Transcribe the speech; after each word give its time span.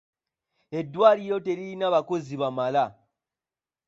Eddwaliro 0.79 1.37
teririna 1.45 1.87
bakozi 1.95 2.33
bamala. 2.41 2.85